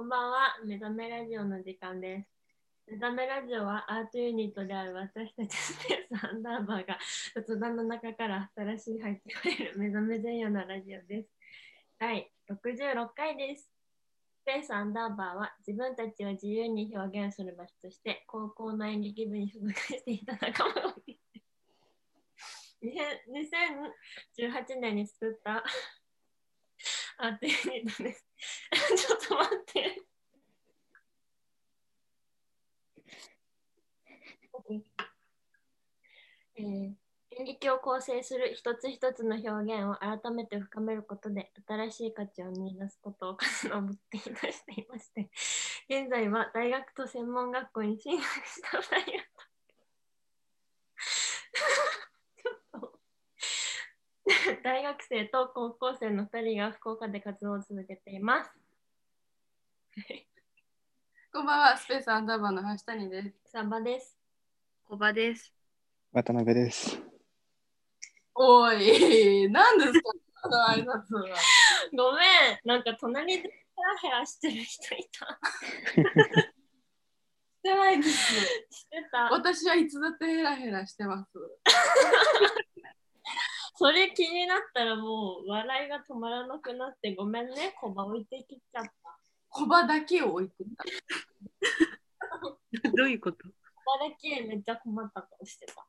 [0.00, 2.90] こんばんは、目覚めラジオの時間です。
[2.90, 6.96] 目覚めラジオはアートユニットである私たちスペースアンダーバーが
[7.34, 11.28] 雑談の中から新しい入ってくれる目覚め前夜のラジオです。
[11.98, 13.68] 第66回です。
[14.40, 20.94] スペースアンダーバーは自分たちを自由に表現する場所として高校の演劇部に所属していた仲間が
[24.40, 25.62] 2018 年に作った
[27.22, 27.52] アートユ
[27.82, 28.26] ニットです。
[28.96, 30.02] ちょっと待って。
[36.56, 36.94] えー
[37.38, 45.30] 演劇を構成する一つ一つの表現を改めて深めることで新しい価値を見出すことを数の目的としていまして
[45.88, 49.18] 現在は大学と専門学校に進学した2人が
[52.36, 53.00] ちょっと
[54.62, 58.50] 大学生と高校生の2人が福岡で活動を続けています。
[61.32, 63.52] こんばんは、スペースアンダーバーの橋谷です。
[63.52, 64.18] サンバです。
[64.84, 65.54] 小場です。
[66.12, 67.00] 渡辺です。
[68.34, 70.10] おい、何ですか、
[70.42, 71.36] この挨拶は。
[71.96, 75.38] ごめん、なんか隣でヘラヘラしてる人いた。
[77.60, 78.34] してないです。
[78.70, 79.30] してた。
[79.30, 81.30] 私はいつだってヘラヘラしてます。
[83.80, 88.92] それ気になったらもう笑いが止まらなくなってごめんね、コバ置いてきちゃった。
[89.48, 90.84] 小場だけを置いてた。
[92.94, 93.38] どういうこと？
[93.38, 95.86] コバだけめっちゃ困った顔してた。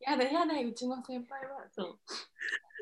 [0.00, 1.66] やだやだ、うちの先輩は。
[1.72, 1.98] そう。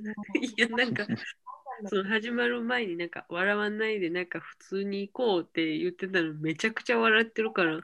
[0.42, 1.06] いや、なんか、
[1.86, 7.80] その始まる前になんか、笑わないで、なんか普通に行こうって言ってたのめちゃくちゃ笑ってるから、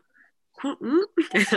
[0.54, 0.78] こん？
[1.16, 1.48] みたいな。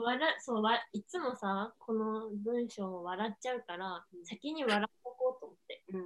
[0.00, 6.04] 笑そうわいつもさ、この文章を笑っちゃうから、先に笑っとこうと思って、うん。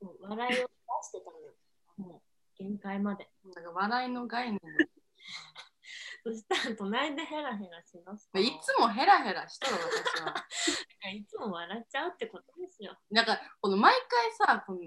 [0.00, 0.62] そう笑いを出
[1.02, 1.52] してたのよ。
[1.96, 3.28] もう限界まで。
[3.54, 4.60] なんか笑いの概念
[6.24, 10.34] そしたら隣でヘラヘラしだすいつもヘラヘラしとる私は。
[11.14, 12.98] いつも笑っちゃうってことですよ。
[13.10, 14.80] なんかこの毎回さこの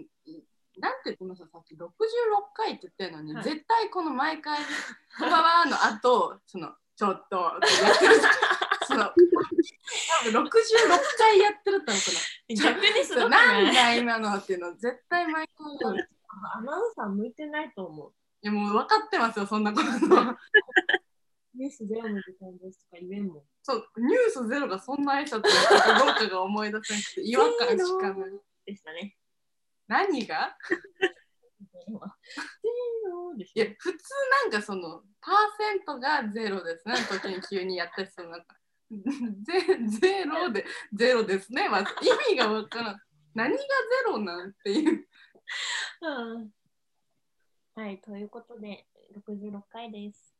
[0.80, 1.88] なんてこのささっき66
[2.54, 4.60] 回って言ってるのに、はい絶対この毎回
[5.18, 7.64] 「こんばんは」の後そのちょっとやって
[8.90, 10.52] 多分66
[11.18, 15.48] 回やってると思う逆にすごくなんないだ今のっていうの絶対毎回
[16.58, 18.12] アナウンサー向いてないと思う。
[18.42, 19.86] やもう分かってますよそんなこと
[21.56, 23.44] ニュースゼロの時間ですとか言えんもん。
[23.64, 28.32] そうニュースゼロがそんな挨拶だったかどうかが思い出せなくて違和感しかない
[28.66, 29.16] でしたね。
[29.88, 30.58] 何が？
[31.86, 33.98] ゼロいや普通
[34.44, 36.96] なんかそのパーセントがゼロですね。
[37.10, 38.58] 時に急にやったりするなんか。
[38.90, 41.70] ゼゼロでゼロですね。
[41.70, 43.02] まず意味がわからん。
[43.34, 43.66] 何がゼ
[44.08, 45.08] ロなんていう。
[46.02, 46.52] うん。
[47.76, 50.36] はい、ということで、66回です。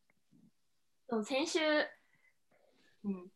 [1.08, 1.60] そう先週、
[3.04, 3.32] うん。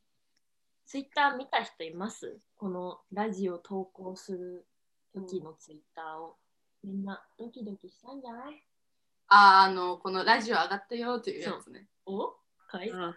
[0.85, 2.39] ツイッター見た人います？
[2.55, 4.67] このラジオ投稿する
[5.13, 6.37] 時のツイッターを。
[6.83, 8.63] みんなドキドキしたんじゃない？
[9.29, 11.87] あーあのこのラジオ上がったよっていうやつね。
[12.05, 12.33] お？
[12.67, 12.91] かい？
[12.91, 13.15] あ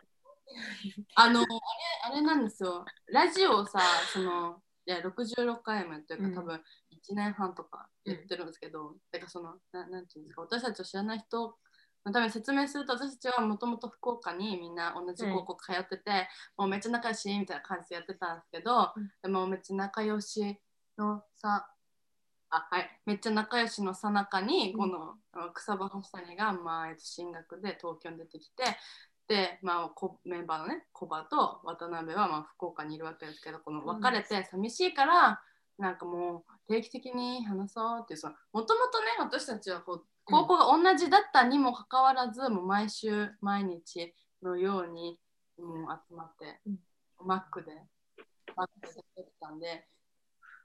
[1.16, 1.48] あのあれ
[2.04, 2.84] あれなんですよ。
[3.12, 3.80] ラジオをさ
[4.12, 6.34] そのいや66回もやってるから、うん。
[6.36, 11.56] 多分1年半とかやってるんですけど、だからそのななんていうんですか私たちを知らない人
[12.04, 19.10] のために説明すると私たちはもともと福岡にみんな同じ高校通ってて、もうめっちゃ仲良しみたいな感じでやってたんですけど、うん。
[19.22, 20.56] でもめっちゃ仲良し
[20.96, 21.75] のさあ
[22.48, 24.78] はい、めっちゃ仲良しのさなかに、うん。
[24.78, 25.14] この
[25.52, 28.64] 草場橋谷が、まあ、えっと進学で東京に出てきて
[29.28, 35.40] で、まあ、こメンバーのねコバと渡辺はまあ福岡にいるわけですけどこの別れて寂しいから、
[35.78, 45.18] なんかもう定期的に話そうっていうそのもともとね私たちはこう高校が同じだったにもかかわらず、もう毎週毎日のように
[45.58, 46.78] もう集まって、うん。
[47.24, 47.72] マックで
[48.54, 49.86] マックでやってたんで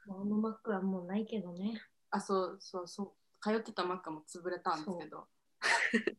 [0.07, 1.81] あのマックはもうないけどね。
[2.09, 3.11] あそうそうそう。
[3.41, 5.27] 通ってたマックも潰れたんですけど。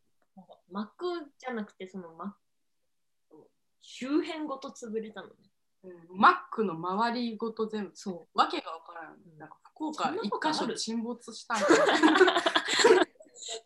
[0.70, 2.28] マックじゃなくて、そのマッ
[3.30, 5.34] ク、周辺ごと潰れたのね。
[5.84, 6.18] うん。
[6.18, 7.96] マックの周りごと全部。
[7.96, 11.66] そわけがわからん、うんなんか福岡一箇所沈没したんか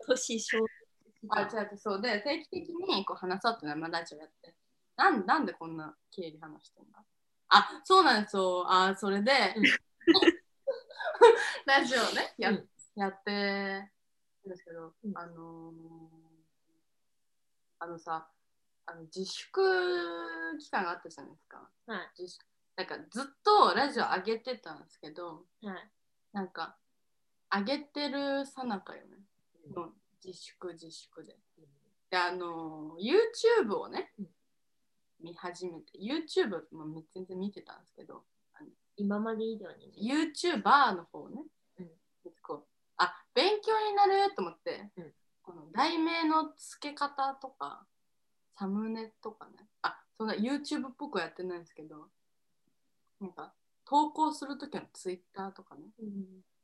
[0.08, 0.16] う。
[0.16, 0.58] 年少。
[1.28, 2.00] あ違うそう。
[2.00, 4.56] で定期的にこう話そうってのはまあラジオやって。
[4.96, 7.04] なんなんでこんな経理話してんだ？
[7.48, 8.64] あそうなんですよ。
[8.66, 9.64] あそれで、うん
[11.66, 13.30] ラジオねや,、うんやって
[14.44, 16.36] るんですけど、うんあのー
[17.78, 18.30] あのさ
[18.86, 19.60] あの自粛
[20.58, 22.10] 期間があったじゃないですかはい。
[22.18, 25.90] 自粛なんかずっとラジオ上げてたんですけどはい。
[26.32, 26.78] なんか
[27.50, 29.18] 上げてるさなかよね
[29.74, 29.92] の
[30.24, 31.36] 自粛自粛で。
[32.10, 34.28] で、あの、YouTube をねうん、
[35.20, 38.24] 見始めて、YouTube も全然見てたんですけど、
[38.96, 40.16] 今まで以上にね。
[40.34, 41.42] YouTuber の方ね、
[41.78, 41.90] うん。
[42.42, 42.64] こう
[42.96, 45.12] あ勉強になると思って、うん。
[45.42, 47.86] この題名の付け方とか
[48.58, 49.52] サムネとかね。
[49.82, 52.08] あそんな YouTube っぽくやってないんですけど
[53.20, 53.52] なんか
[53.84, 55.82] 投稿するときの Twitter とかね。
[56.00, 56.04] う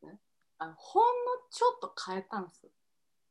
[0.09, 0.19] ん。
[0.59, 1.09] あのほんの
[1.51, 2.71] ちょっと変えたんですよ。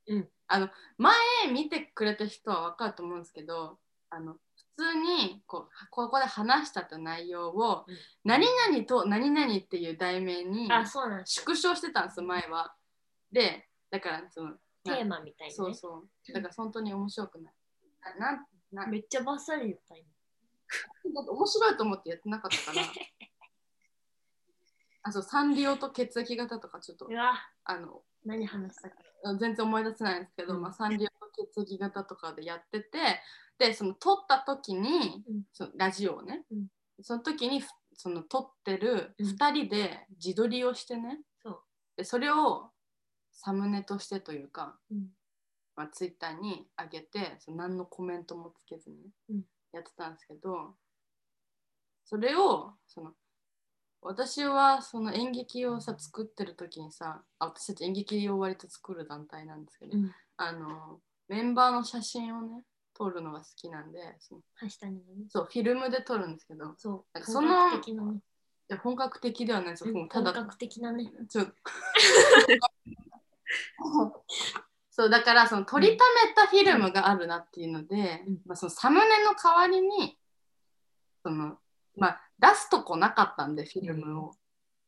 [0.08, 0.30] うん。
[0.48, 1.14] あの前
[1.52, 10.70] 見てくれた人は分かると思うんですけどあの普通にこうここで話したって内容を、うん何々と何々っていう題名に。
[11.26, 12.76] 縮小してたんですよ前は。
[13.32, 14.54] でだからその
[14.84, 15.56] テーマみたいな、ね。
[15.56, 17.54] そうそうだから本当に面白くない。
[18.20, 20.06] ななめっちゃバッサリ言った今。
[21.16, 22.86] だって面白いと思ってやってなかったから。
[25.04, 27.10] あそうサンリオと血液型とかちょっと
[27.64, 28.98] あの何話したか。
[29.40, 33.22] 全然思い出せないんですけど、うんまあ、サンリオと血液型とかでやってて
[33.58, 35.24] でその撮った時に、
[35.54, 36.68] そのラジオをね、うん
[37.04, 37.64] その時に
[37.96, 41.62] その撮ってる2人で自撮りをしてね、そ
[41.98, 42.70] でそれを
[43.32, 45.08] サムネとしてというか、うん
[45.76, 48.98] まあ、ツイッターに上げてその何のコメントもつけずに
[49.30, 49.42] ね、
[49.74, 50.76] やってたんですけど
[52.06, 53.12] それをその
[54.02, 60.12] 私はその演劇をさ作ってる時にさあ私たち演劇を割と作る団体なんですけど、うん。
[60.38, 61.00] あの
[61.32, 62.64] メンバーの写真をね
[62.94, 65.02] 撮るのが好きなんでそのはしたにね。
[65.30, 67.06] そうフィルムで撮るんですけどそう。
[67.14, 68.18] なんかその本格的なね。
[68.18, 68.20] い
[68.68, 71.10] や本格的ではないですよ、ただ本格的なね。
[71.30, 71.46] ちょ
[74.92, 80.20] そう だからその撮りためたフィルムがあるなっていうので、うんまあ、そのサムネの代わりに
[81.24, 81.58] その、
[81.96, 84.32] まあ、出すとこなかったんでフィルムを、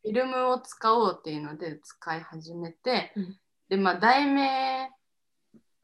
[0.02, 3.40] フィルムを使おうっていうので使い始めて、うん
[3.70, 4.92] でまあ題名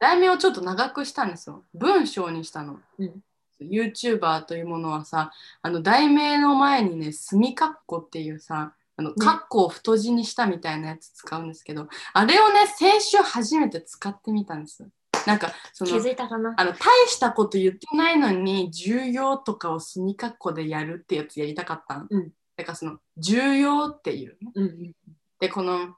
[0.00, 1.62] 題名をちょっと長くしたんですよ。
[1.74, 3.22] 文章にしたの、うん。
[3.60, 5.30] YouTuber というものはさ
[5.60, 14.88] あの題名の前にね墨括弧っていうさあのね括弧を太字にしたみたいなやつ使うんですけど、あれをね先週初めて使ってみたんです
[15.26, 16.54] なんかそ気のづいたかな？
[16.56, 22.30] あの大したこと言ってないのに重要とかを墨括弧でやるってやつやりたかったの、うん。
[22.56, 24.52] だからその重要っていうね。
[24.54, 24.92] うん。
[25.38, 25.96] でこの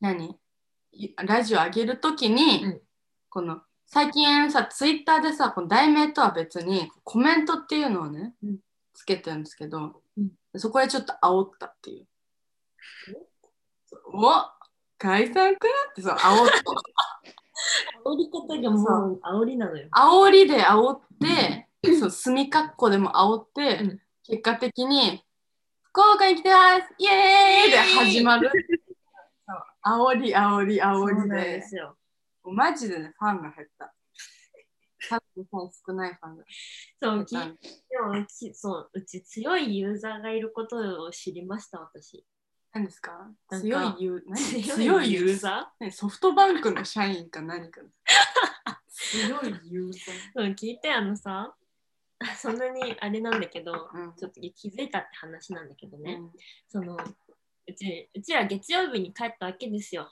[0.00, 0.34] 何？
[0.92, 2.80] いラジオ上げるときに、うん
[3.28, 8.56] この最近さツイッターでさこの題名とは別にコメントっていうのをね、うん
[8.94, 12.06] つけてるんですけど、うんそこでちょっと煽ったっていう。
[14.14, 14.30] お
[14.96, 16.54] 解散かってそう煽った
[18.06, 19.88] 煽り方がもう煽りなのよ。
[19.92, 21.68] 煽りで煽って、
[21.98, 25.22] そう墨括弧でも煽って、うん結果的に
[25.82, 28.50] 福岡に来てますイエーイで始まる。
[29.46, 31.96] そう煽り煽り煽そうなんりでですよ。
[32.52, 33.94] マジでね、ファンが減った。
[35.08, 36.44] 多分少ないファンが
[37.00, 37.36] そう、き。
[37.36, 37.44] で
[38.00, 42.24] もきそう、うち強いユーザーがいることを知りました、私。
[42.72, 43.30] 何ですか？
[43.50, 44.62] 強いユー何？
[44.62, 45.38] 強いユーー？
[45.38, 47.80] ザねソフトバンクの社員か何か。
[48.88, 50.46] 強いユーザー？
[50.46, 51.54] うん、聞いて、あのさ、
[52.36, 56.00] そんなにあれなんだけど、うんちょっと気づいたって話なんだけどー。
[56.00, 56.30] ね、うん
[56.68, 60.10] その、うち、うちら月曜日に帰ったわけですよ。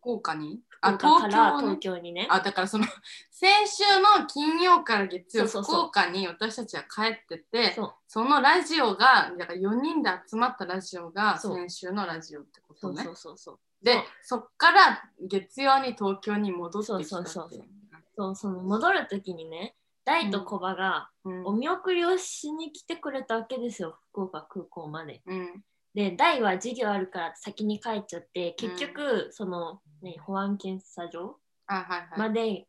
[0.00, 0.60] 福岡に？
[0.68, 2.26] 福あ、東京ね東京にね。
[2.30, 2.84] あ、だからその
[3.30, 3.84] 先週
[4.18, 7.76] の金曜から月曜、福岡に私たちは帰ってて、
[8.08, 13.04] そのラジオが、だから4人で集まったラジオが先週のラジオってことね。
[13.04, 13.32] そうそ。
[13.32, 13.58] うそう。
[13.82, 21.46] で、そっから月曜に東京に戻ってきたそうそうその戻るときにね、大とコバがうん。
[21.46, 25.22] お見送りをしに来てくれたわけですよ、福岡空港まで。
[25.26, 25.64] うん。
[25.94, 32.18] で、大は授業あるから先に帰っちゃって、結局、その、ね、保安検査場あ、はいはい。
[32.18, 32.66] まで、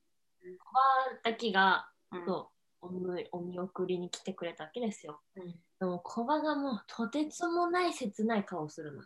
[0.59, 2.51] コバだけが、うんそ
[2.83, 2.88] う
[3.31, 5.21] お見送りに来てくれたわけですよ。
[5.35, 9.03] うんでも、コバがもうとてつもない切ない顔をするの。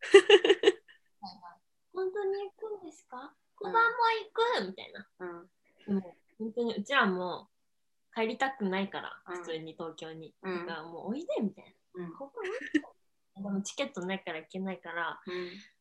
[1.92, 3.34] 本当に行くんですか？
[3.56, 5.06] コバも行くみたいな。
[5.20, 5.50] うん
[5.86, 7.48] でも本当にうちらも
[8.14, 10.34] 帰りたくないから、うん普通に東京に。
[10.42, 12.16] うんだからもうおいでみたいうんな。
[12.16, 12.40] ここ
[13.42, 15.20] でもチケットないから行けないから、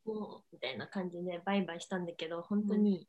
[0.06, 3.08] もうみたいな感じでバイバイしたんだけど、本当に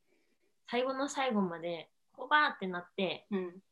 [0.71, 3.63] 最後の最後まで、コバーってなって、うんうん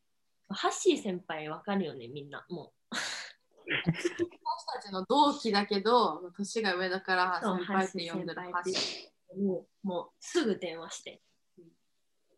[0.52, 2.44] ハッシー先輩わかるよね、みんな。
[2.50, 11.22] も私たちの同期だけど、年が上だから先輩って呼んでるハッシーもうもうすぐ電話して。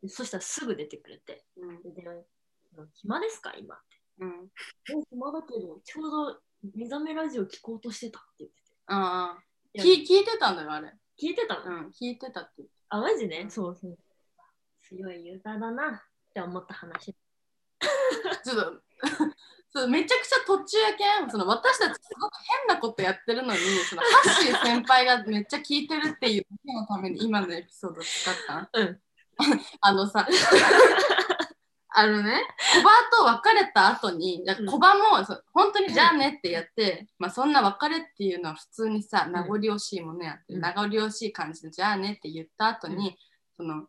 [0.02, 1.44] でそしたらすぐ出てくれて。
[1.56, 2.06] うんでで
[2.94, 3.96] 暇ですか今って。
[4.18, 4.50] うん
[4.90, 6.40] え暇だけど、ちょうど
[6.74, 8.62] 目覚めラジオ聞こうとしてたって言ってて。
[8.86, 10.92] ああ聞聞いてたんだよ、あれ。
[11.20, 13.98] 聞いてたの、うん、聞いてたって言ってあ、マジね、うんそうそう。
[14.82, 16.00] 強いユーザーだなっ
[16.34, 17.14] て思った話。
[18.44, 18.82] ちょっと
[19.74, 22.32] そうめちゃくちゃ途中やけんその私たちすごく
[22.68, 29.00] 変なことやってるのにそのハッシー先輩がめっちゃ聞いてるっていうのために今のエピソード使ったうん。
[29.80, 30.28] あのさ
[31.94, 32.42] あのね
[32.74, 40.60] コバと別れた後にコバもそ本当にじゃあねってやって、まあそんな別れっていうのは普通にさ名残惜しいものやって、うん。
[40.60, 43.16] 名残惜しい感じでじゃあねって言った後に、
[43.56, 43.84] その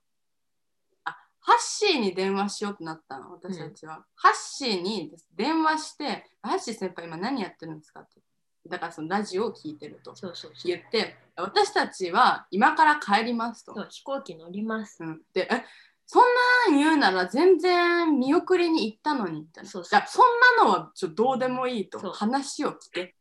[1.06, 8.22] あハッシーに電話しようってなったの私たちは、ハッシーに電話してハッシー先輩今何やってるんですかって。
[8.70, 10.68] だからそのラジオを聞いてるとそうそうそう。
[10.68, 13.74] 言って私たちは今から帰りますと。
[13.74, 13.88] そう。
[13.90, 15.04] 飛行機乗ります。
[15.04, 15.64] うん、でえ
[16.14, 16.24] そん
[16.72, 19.70] なん言うなら全然見送りに行ったのにみたいな。
[19.70, 20.00] そうそん
[20.60, 23.16] なのはちょどうでもいいと話を聞け。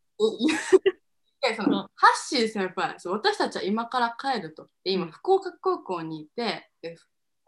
[1.40, 4.68] でそのうんハッシー先輩私たちは今から帰ると。
[4.84, 6.96] で今うん福岡空港にいてで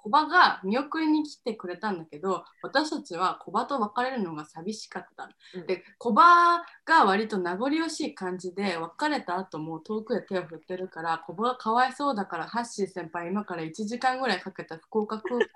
[0.05, 5.31] コバが見送りに来てくれたんだけど私たちはコバと別れるのが寂しかった。
[5.55, 15.47] うんでコバが割と名残惜しい感じで別れた後も遠くで手を振ってるからコバがかわいそうだからハッシー先輩今から1時間ぐらいかけた福岡空港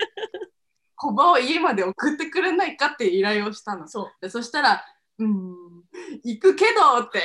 [0.96, 3.86] コバを家まで送ってくれないかって依頼をしたの。
[3.86, 4.12] そう。
[4.22, 4.82] でそしたら
[5.18, 5.84] 「うーん
[6.24, 7.22] 行くけど」って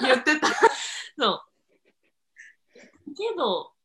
[0.00, 0.48] 言ってた。
[1.18, 3.14] そう。
[3.14, 3.81] けど、ね、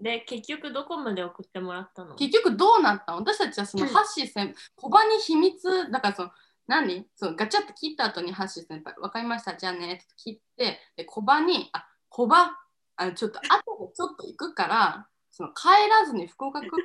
[0.00, 2.14] で、結局どこまで送ってもらったの？
[2.16, 3.18] 結局どうなったの？
[3.18, 6.30] 私たちはそのハッシー先輩コバに秘密だからその
[6.66, 7.06] 何？
[7.16, 9.54] そのガチャって切った後にハッシー先輩分かりました？
[9.56, 12.56] じゃあねって切ってでコバにあコバ
[12.96, 16.82] あちょっと後でちょっと行くからその帰らずに福岡空港で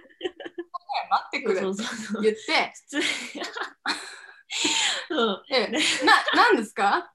[1.10, 1.56] 待ってくれ。
[1.56, 2.22] ってそうそうそう。
[2.22, 2.74] 言って。
[2.89, 3.03] 普通
[5.10, 5.44] そう。
[5.50, 5.80] でな
[6.36, 7.12] 何ですか？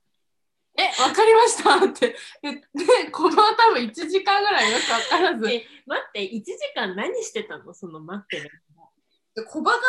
[0.78, 7.73] え分かりましたって言ってコバは多分1時間ぐらいよく分からずえ、待って、1時間何してたの？
[7.73, 9.42] その待ってる間。
[9.42, 9.80] でコバ側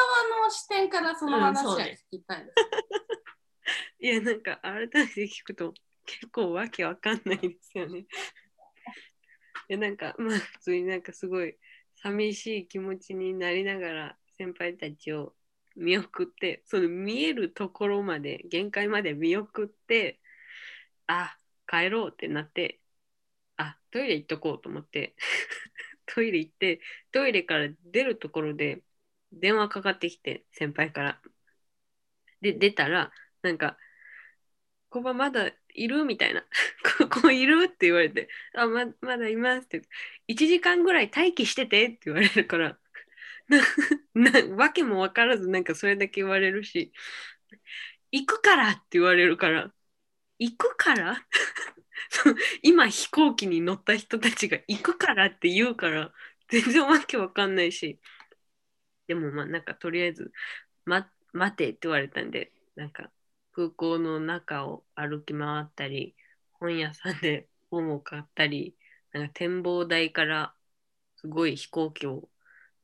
[0.44, 2.56] の視点からその話は聞きたいです。
[4.00, 5.74] いや、なんか改めて聞くと
[6.06, 8.00] 結構わけわかんないですよね。
[9.70, 11.58] いや、なんかまあ普通になんかすごい
[11.96, 15.34] 寂しい気持ちになりながら先輩たちを
[15.75, 20.20] 見送って、その見えるところまで、限界まで見送って、
[21.08, 21.38] あ、
[21.68, 22.82] 帰ろうってなって、
[23.58, 25.16] あ、トイレ行っとこうと思って、
[26.08, 28.84] トイレ行って、トイレから出るところで
[29.32, 31.22] 電話かかってきて、先輩から。
[32.42, 33.12] で、出たら、
[33.42, 33.78] なんか、
[34.90, 36.44] コバまだいるみたいな。
[37.10, 39.82] ここいるって言われて、あ、ままだいますって。
[40.28, 42.80] 1時間ぐらい待機しててって言われるから、
[44.16, 46.94] ななわけも分からず、なんかそれだけ言われるし、
[48.12, 49.74] 行くからって言われるから、
[50.39, 51.17] 行くから？
[52.63, 56.13] 今飛行機に乗った人たちが行くからって言うから、
[56.50, 58.00] 全然わけわかんないし、
[59.08, 60.32] でもまあなんかとりあえず、
[60.86, 63.12] ま、待てって言われたんで、なんか
[63.53, 66.15] 空港の中を歩き回ったり、
[66.53, 68.77] 本屋さんで本を買ったり、
[69.13, 70.56] なんか展望台から
[71.17, 72.29] すごい飛行機を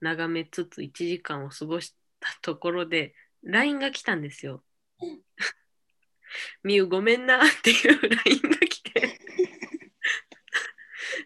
[0.02, 4.64] 眺めつつ1時間を過ごしたところで LINE が来たんですよ。
[6.64, 9.20] みゆごめんなっていう LINE が来て。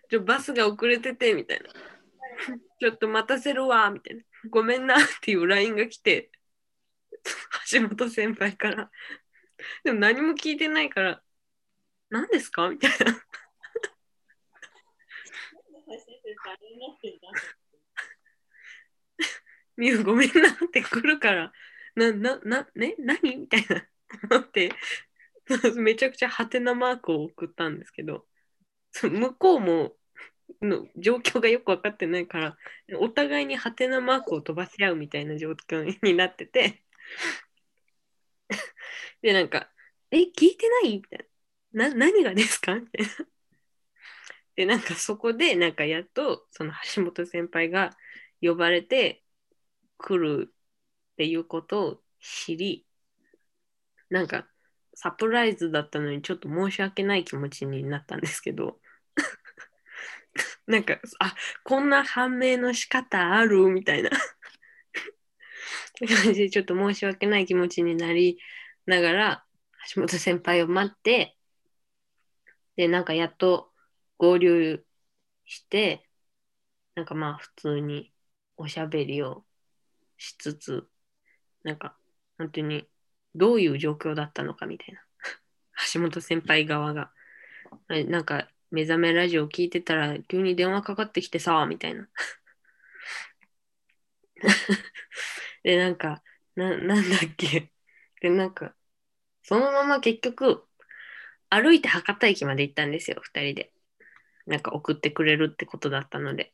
[0.10, 1.70] ちょバスが遅れててみたいな。
[2.80, 4.24] ちょっと待たせるわみたいな。
[4.50, 6.32] ごめんなっていう LINE が来て。
[7.72, 8.90] 橋本先輩から。
[9.84, 11.22] でも何も聞いてないから
[12.10, 12.70] 何ですか？
[12.70, 13.22] みたいな。
[19.76, 21.52] みゆごめんなって来るから
[21.96, 22.96] な、な、な、ね？
[23.00, 23.36] 何？
[23.36, 23.86] みたいな。
[24.30, 24.72] 思って、
[25.78, 28.28] めちゃくちゃハテナマークを送ったんですけど、
[29.02, 29.98] 向こうも
[30.62, 32.58] の状況がよく分かってないから、
[33.00, 36.84] お互いにハテナマークを飛ばし合うみたいな状況になってて、
[39.22, 39.72] で、なんか、
[40.12, 40.98] え、聞いてない？
[40.98, 41.30] みたい
[41.74, 41.90] な。
[41.90, 42.76] な、何がですか？
[42.76, 43.28] みたいな。
[44.56, 47.96] で、なんかそこで、なんかやっと、その橋本先輩が
[48.42, 49.24] 呼ばれて
[49.98, 50.54] 来る
[51.14, 52.87] っていうことを知り、
[54.10, 54.48] なんか
[54.94, 58.80] サプライズだったのにちょっと申し訳ない気持ちになったんですけど、
[60.66, 64.10] なんか、あ、こんな判明の仕方あるみたいな。
[66.00, 68.40] 感じでちょっと申し訳ない気持ちになり
[68.86, 69.46] ながら、
[69.94, 71.38] 橋本先輩を待って、
[72.76, 73.72] で、なんかやっと
[74.18, 74.86] 合流
[75.46, 76.08] して、
[76.96, 78.12] なんかまあ普通に
[78.58, 79.46] おしゃべりを
[80.18, 80.90] しつつ、
[81.64, 81.98] なんか
[82.38, 82.88] 本当に
[83.38, 85.01] どういう状況だったのかみたいな。
[85.94, 87.12] 橋本先輩側が。
[87.89, 92.10] なんか目覚めラジオ聞いてたら急に電話かかってきてさ、みたいな。
[95.63, 96.24] で、なんか、
[96.56, 97.72] ななんだっけ。
[98.22, 98.75] で、なんか、
[99.44, 100.65] そのまま結局、
[101.50, 103.74] 歩いて博多駅まで行ったんですよ、2人で。
[104.48, 106.53] なんか送ってくれるってことだったので。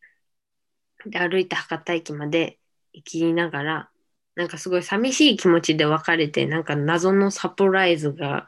[1.06, 2.60] で、歩いて博多駅まで
[2.94, 3.92] 行きながら、
[4.36, 8.48] なんかすごい寂しい気持ちで別れて、なんか謎のサプライズが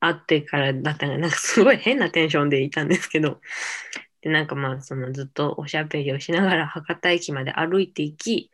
[0.00, 3.40] あってからだったが、なんかすごい変なテンションでいたんですけど、
[4.22, 8.50] で、なんかまあ、そのずっとおしゃべりをしながら博多駅まで歩いていき、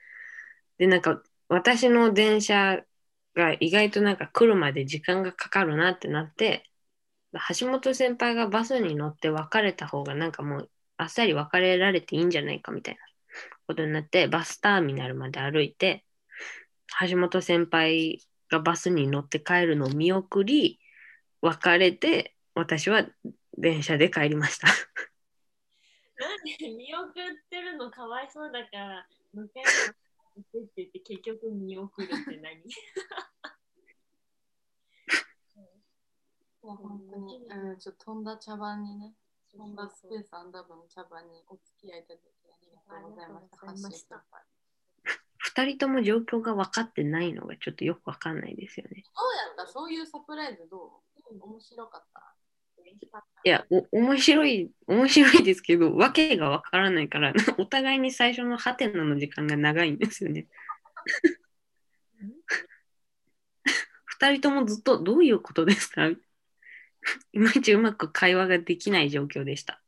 [0.78, 2.82] で、なんか私の電車
[3.34, 6.64] が意外となんか来るまで時間がかかるなってなって、
[7.58, 13.00] 橋本先輩がバスに乗って別れた方がなんかもうあっさり別れられていいんじゃないかみたいな
[13.66, 16.04] ことになって、バスターミナルまで歩いて、
[17.08, 18.20] 橋本先輩
[18.50, 20.78] がバスに乗って帰るのを見送り、
[21.40, 23.06] 別れて、私は
[23.56, 24.66] 電車で帰りました。
[24.68, 27.12] なんで見送っ
[27.50, 29.48] てるのかわいそうだから、迎えに
[30.36, 32.60] 行ってって言って結局見送るって何？
[36.64, 39.14] いや本当に、うん、ちょっと飛んだ茶番にね、
[39.50, 42.22] 飛んだスペースアンダーバーの茶番にお付き合いいただき
[42.52, 43.28] ありがとうござい
[43.82, 44.22] ました。
[45.54, 49.02] ありがとうございましたハッシー先輩二人とも状況が分かってないのがちょっとよく分かんないですよね。
[49.02, 51.34] どうやったそういうサプライズどう？
[51.40, 52.20] 面白かった
[53.44, 60.46] いや、お面白い、面白いですけど、わけが分からないから、 お互いに最初のハテナの時間が長いんですよね。
[64.06, 66.06] 二人ともずっとどういうことですか？
[67.32, 69.81] いまいちうまく会話ができない状況でした。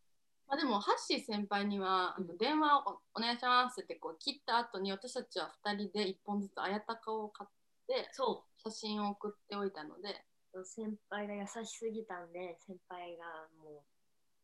[0.47, 7.51] まあ、でも、ハッシー先輩にはあの電話をお願いしますってこう切った後に私たちは2人で1本ずつあやたかを買っ
[7.89, 10.25] てそ写真を送っておいたので、
[10.55, 13.25] う、先輩が優しすぎたんで、先輩が
[13.63, 13.95] もう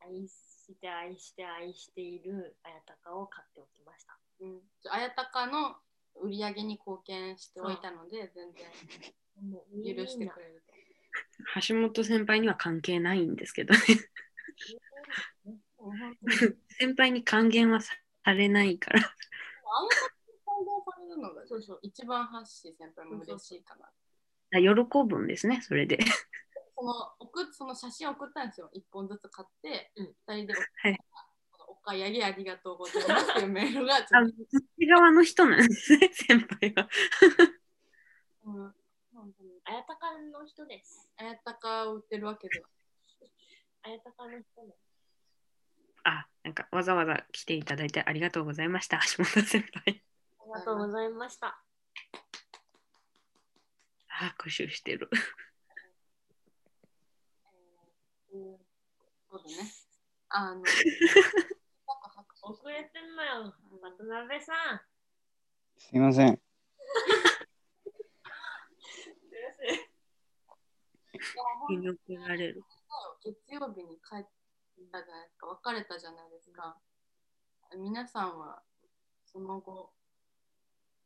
[0.01, 4.19] 愛して愛して愛しているあやたかを買っておきました。
[4.41, 5.77] うん、あやたかの
[6.23, 10.75] 売り上げに貢献しておいたので、全然もう許してくれると。
[11.67, 13.81] 橋本先輩には関係ないんですけどね。
[16.69, 17.95] 先輩に還元はさ
[18.27, 19.01] れないから。
[19.01, 23.87] あやたかに感動されるのがそうそう一番ハッシー先輩も嬉しいかな。
[24.53, 24.69] あ喜
[25.07, 25.99] ぶんですね、それで。
[26.77, 28.71] その送っその写真を送ったんですよ。
[28.75, 30.99] 1本ずつ買って、うん2人ではい
[31.69, 36.85] お買い上げありがとうございますっていうメールがちあ、ょっそっち側の人なんですね、 先輩は。
[38.45, 38.75] と、うん、
[39.15, 41.09] 本当にあやたかの人です。
[41.17, 42.69] あやたかを売ってるわけでは
[43.83, 44.90] あやたかの人です。
[46.11, 50.03] あ、なんかわざわざ来ていただいてありがとうございました、橋本先輩。
[50.41, 51.63] ありがとうございました。
[54.09, 55.09] あ、握手してる。
[58.33, 58.57] えー
[59.31, 59.71] そうだね。
[60.31, 60.63] あの、
[62.43, 64.81] 遅れてんのよ、渡辺さん。
[65.79, 66.35] すいません。
[71.69, 71.97] 見送
[72.27, 72.65] られる。
[73.23, 74.25] 月曜日に帰っ
[74.87, 76.77] たじゃないですか、別れたじゃないですか。
[77.77, 78.63] 皆さんは
[79.27, 79.93] その後、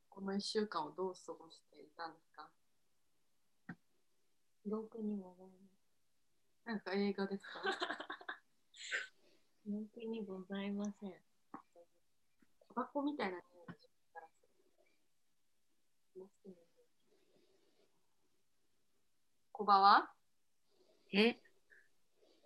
[0.08, 2.48] この1週間をどう過ごしていたんですか？
[4.66, 5.48] 僕にござい。
[6.64, 7.60] なんか映画ですか？
[7.64, 7.78] ます。
[9.66, 11.12] 僕にございません。
[12.68, 14.26] タバコみたいな匂いがしたら
[19.52, 20.10] コバは
[21.12, 21.38] え、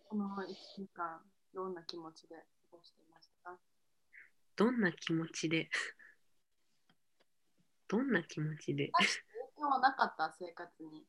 [0.09, 1.21] この1週間、
[1.53, 2.37] どんな気持ちで
[2.71, 3.51] 過ごしていました？
[3.51, 3.59] か
[4.57, 5.69] どんな気持ちで？
[7.89, 8.91] どんな気持ちで？
[8.91, 9.07] 影
[9.59, 10.35] 響はなかった？
[10.39, 11.05] 生活に。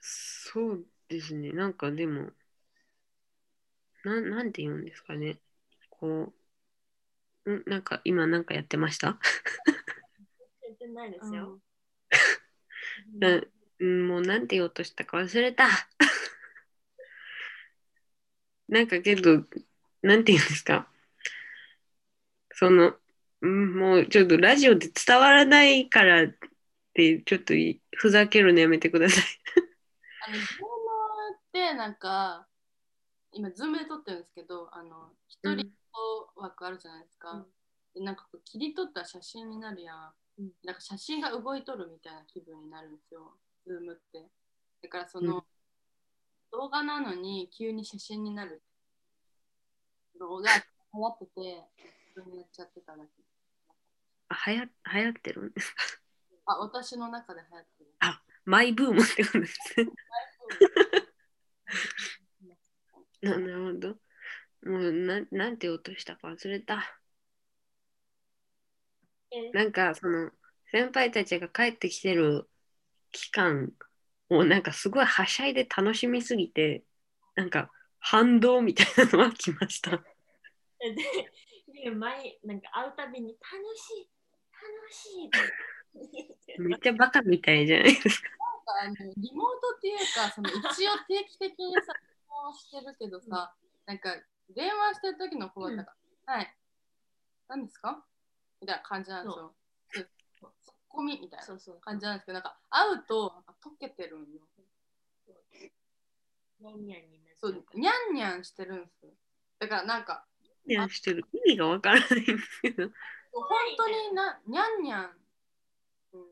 [0.00, 1.52] そうですね。
[1.52, 2.30] なんかでも、
[4.04, 5.38] なんなんて言うんですかね。
[5.90, 6.32] こ
[7.46, 7.62] う、ん？
[7.66, 9.18] なんか今なんかやってました？
[10.62, 11.58] 言ってないですよ。
[13.18, 15.66] なうん もうなんて言おうとしたか忘れた。
[18.68, 19.44] なんかけど、
[20.02, 20.88] なんて言うんですか。
[22.52, 22.96] その、
[23.42, 26.28] うんもうちょっとラジオで伝わらないからっ
[26.94, 29.24] て、ちょっといふざけるのやめてください。
[30.26, 30.48] あの、ズーム
[31.36, 32.48] ってなんか、
[33.32, 35.70] 今、ズームで録ってるんですけど、あの、一人
[36.36, 37.32] 枠あるじゃないですか。
[37.32, 37.46] うん
[37.96, 40.12] でなんかこう切り取った写真になるやん
[40.64, 43.32] なんか写真が動いとるみたいな気分になるんですよ、
[43.66, 44.24] ズームって。
[44.82, 45.42] だからその、うん
[46.52, 48.62] 動画なのに急に写真になる
[50.18, 50.60] 動画流
[50.92, 51.64] 行ってて、
[52.14, 53.10] 普通にやっちゃってただけ。
[54.28, 55.82] あ、はや流行ってるんですか？
[56.46, 57.90] あ、私の中で流行ってる。
[58.46, 59.90] マイブームってことですね。
[63.22, 63.88] ななるほど。
[64.70, 66.28] もうななんて言おうとしたか？
[66.28, 66.98] 忘れた。
[69.32, 69.50] え？
[69.50, 70.30] なんかその
[70.70, 72.48] 先輩たちが帰ってきてる
[73.16, 73.72] 期間
[74.30, 76.84] をなんかすごいはしゃいで楽しみすぎて
[77.34, 79.90] なんか反動みたいなのは来ました。
[79.90, 80.00] で、
[81.84, 84.08] で前、なんか会うたびに楽しい、
[84.52, 85.06] 楽し
[86.58, 88.28] いめっちゃバカみたいじゃないですか。
[88.84, 93.54] あのリモートっていうかその一応定期的にさ電話してるけどさ、
[93.86, 94.10] なんか
[94.54, 95.94] 電話してる時の子はなんか、
[96.26, 96.54] はい
[97.48, 98.04] 何ですか
[98.60, 99.54] みたいな感じなんですよ。
[100.96, 101.80] コミみたいなそうそう。
[101.80, 104.40] 感じなんですけどなんか会うとなんか溶けてるんよ。
[106.58, 109.12] ニャンニャンになっちゃそうニャンニャンしてるんですよ。
[109.58, 110.24] だからなんか
[110.66, 112.88] いやしてる意味がわからないんですけど。
[113.32, 113.44] 本
[113.76, 115.10] 当になニャンニャン、
[116.14, 116.24] うん、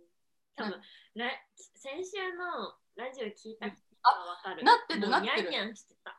[0.57, 0.81] 多分
[1.15, 1.31] ら
[1.77, 4.65] 先週のラジオ聞いた人はわかる。
[4.65, 6.19] なってるなってるニャンニャンしてた。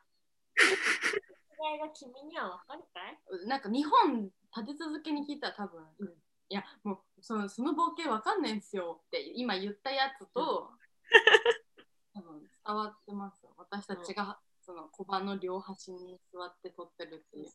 [1.72, 3.46] 違いが君にはわかるかい？
[3.48, 6.14] なんか日本立て続けに聞いたら多分、うん
[6.48, 10.70] いやもうそのそのボケわかんないんですよって今言ったやつと、
[12.14, 13.52] 多分伝わってますよ。
[13.56, 17.52] 私たちが、その小判の両端に座って撮ってるっていう。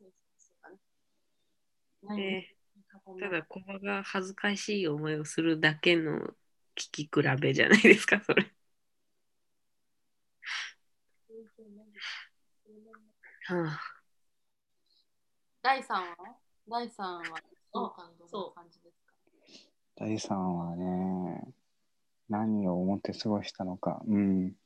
[2.03, 2.61] 何えー
[3.19, 6.19] ただ、コバが恥ずかしい思いをするだけの
[6.75, 8.43] 聞き比べじゃないですか、それ。
[13.45, 13.79] はあ、
[15.61, 16.15] 第3は？
[16.67, 17.60] 第3は？
[17.73, 19.13] どう感どんな感じですか
[19.95, 21.53] 第3はね、
[22.27, 24.01] 何を思って過ごしたのか。
[24.07, 24.57] うん。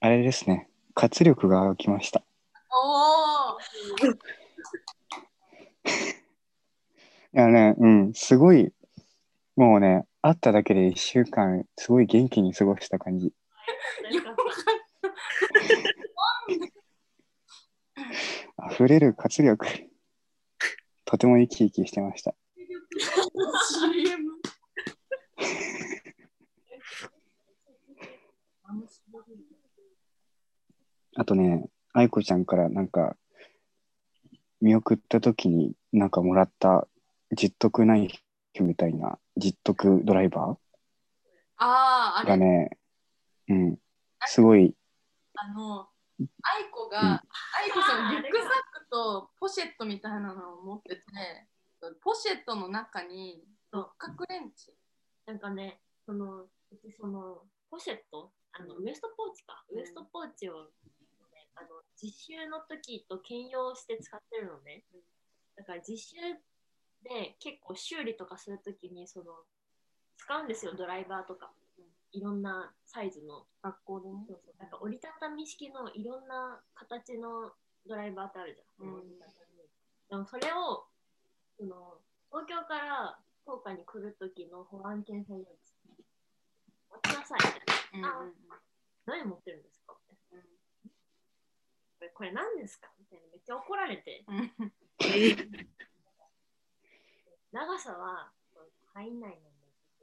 [0.00, 2.22] あれですね、活力がきました。
[2.70, 3.62] おおい
[7.32, 8.72] やね、うん、すごい、
[9.56, 13.32] もうね、会っただけで1週間、すごい元気に過ごした感じ。
[18.70, 19.87] 溢れる活力。
[21.08, 22.34] とても生き生きしてました。
[31.16, 33.16] あとね、愛子ちゃんからなんか、
[34.60, 36.86] 見送った時になんかもらった
[37.34, 38.20] 実得ナイ
[38.54, 40.58] フみたいな実得ドライバ
[41.56, 42.76] ああ、あがね、
[43.48, 43.78] うん、
[44.26, 44.74] すごい、
[45.36, 45.88] あの、
[46.42, 47.24] 愛子が、
[47.56, 48.54] 愛子さん、リュックサック
[48.90, 51.02] とポシェットみたいなのを持ってて、
[52.02, 54.72] ポシェットの中に六角レンチ。
[55.26, 56.46] なんかね、その、
[56.98, 59.64] その、ポシェット、あの、ウエストポーチか。
[59.70, 61.68] うんウエストポーチを、ね、あの、
[62.00, 64.84] 実習の時と兼用して使ってるのね。
[65.56, 66.34] だから実習
[67.02, 69.44] で結構修理とかするときに、その、
[70.16, 71.52] 使うんですよ、ドライバーとか。
[72.12, 73.46] いろんなサイズの。
[73.62, 74.24] 学校でね。
[74.26, 74.54] そうそう。
[74.58, 77.52] なんか折りたたみ式のいろんな形の
[77.88, 78.88] ドライバーってあるじゃん。
[78.88, 79.18] うん
[80.08, 80.86] でもそれを、
[81.58, 85.76] その、東京から福岡に来る時の保安検査用です。
[86.88, 87.98] 待ってください。
[87.98, 88.32] うんあ
[89.06, 89.92] 何持ってるんですか？
[89.94, 90.14] って
[91.98, 92.88] これこれ何ですか？
[92.98, 94.72] みたいなめっちゃ怒られて、うんうん
[97.52, 98.30] 長さは
[98.94, 99.38] 範囲内なんで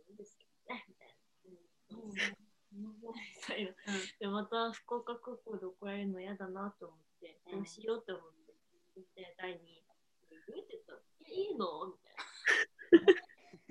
[0.10, 1.16] いいですけどね、みたいな。
[2.06, 2.36] みたいな
[4.20, 8.24] で、また福岡空港で怒られるの嫌だなと思って、どうしようって思っ
[8.96, 9.84] て、で、第2位、
[10.30, 11.94] 言うってたら、いやいいのみ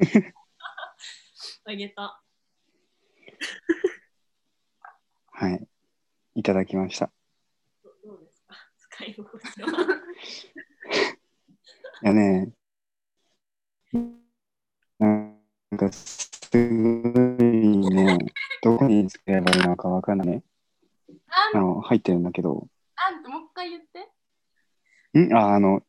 [0.08, 0.32] たいな。
[1.66, 2.22] あげた。
[5.36, 5.68] はい、
[6.36, 7.10] いただきました。
[7.82, 8.54] どどうですか？
[8.78, 9.68] 使い心地は。
[12.02, 12.52] いやね、
[14.98, 15.40] なん
[15.76, 18.18] かすごいね、
[18.62, 20.42] どこにつければいいのかわかんないね。
[21.54, 23.82] あの、入ってるんだけど、あんたもう一回言っ
[25.12, 25.18] て。
[25.18, 25.34] ん？
[25.34, 25.82] ああの、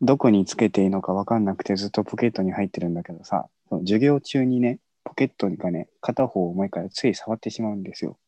[0.00, 8.18] どこにつけていいのかわかんなくてずっとポケットに入ってるんだけどさ、その授業中にね、ポケットがね、片方を前からつい触ってしまうんですよ。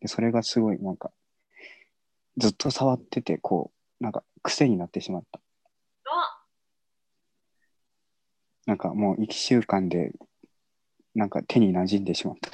[0.00, 1.10] でそれがすごいなんか、
[2.36, 5.40] ずっと触ってて、こう、なんか癖になってしまった。
[6.06, 6.42] あ
[8.66, 10.12] なんかもう1週間で、
[11.14, 12.50] なんか手に馴染んでしまった。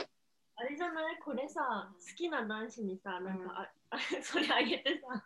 [0.56, 1.18] あれじゃない？
[1.24, 5.24] これさ、好きな男子にさ、なんか、ああ それあげてさ、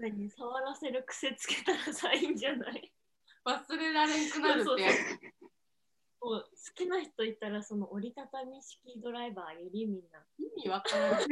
[0.00, 2.92] 常に触らせる癖つけたらさ、いいんじゃない？
[3.44, 4.96] 忘れられんくなるってやつ。
[6.20, 10.24] もう好きな人いたら、その折りたたみ式ドライバーあげるみんな。
[10.38, 11.26] 意味わからない。